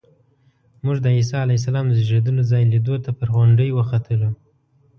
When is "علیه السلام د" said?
1.43-1.93